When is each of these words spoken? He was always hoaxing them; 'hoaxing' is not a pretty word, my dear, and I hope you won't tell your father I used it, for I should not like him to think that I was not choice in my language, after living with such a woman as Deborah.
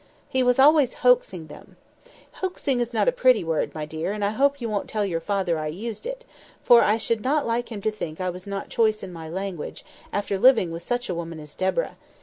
He 0.27 0.41
was 0.41 0.57
always 0.57 0.95
hoaxing 1.05 1.45
them; 1.45 1.77
'hoaxing' 2.39 2.79
is 2.79 2.91
not 2.91 3.07
a 3.07 3.11
pretty 3.11 3.43
word, 3.43 3.75
my 3.75 3.85
dear, 3.85 4.13
and 4.13 4.25
I 4.25 4.31
hope 4.31 4.59
you 4.59 4.67
won't 4.67 4.89
tell 4.89 5.05
your 5.05 5.19
father 5.19 5.59
I 5.59 5.67
used 5.67 6.07
it, 6.07 6.25
for 6.63 6.81
I 6.81 6.97
should 6.97 7.21
not 7.21 7.45
like 7.45 7.71
him 7.71 7.83
to 7.83 7.91
think 7.91 8.17
that 8.17 8.25
I 8.25 8.29
was 8.31 8.47
not 8.47 8.69
choice 8.69 9.03
in 9.03 9.13
my 9.13 9.29
language, 9.29 9.85
after 10.11 10.39
living 10.39 10.71
with 10.71 10.81
such 10.81 11.07
a 11.07 11.13
woman 11.13 11.39
as 11.39 11.53
Deborah. 11.53 11.97